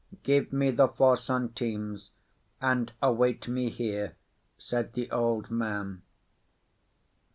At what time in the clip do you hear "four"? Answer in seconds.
0.87-1.15